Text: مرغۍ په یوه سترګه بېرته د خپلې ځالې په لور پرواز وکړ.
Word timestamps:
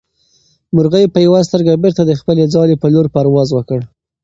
مرغۍ 0.75 1.05
په 1.13 1.19
یوه 1.27 1.39
سترګه 1.47 1.81
بېرته 1.83 2.01
د 2.05 2.11
خپلې 2.19 2.43
ځالې 2.53 2.75
په 2.81 2.87
لور 2.93 3.05
پرواز 3.15 3.49
وکړ. 3.53 3.79